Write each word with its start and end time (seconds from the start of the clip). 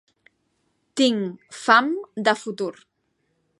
Tinc 1.01 1.59
fam 1.59 1.93
de 2.29 2.37
futur. 2.45 2.73